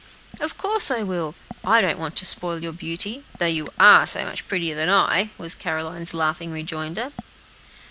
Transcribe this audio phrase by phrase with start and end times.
[0.39, 4.25] "Of course I will; I don't want to spoil your beauty, though you are so
[4.25, 7.11] much prettier than I," was Caroline's laughing rejoinder.